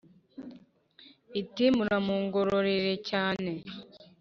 iti: 1.41 1.65
muramungororere 1.75 2.91
cyane 3.09 3.51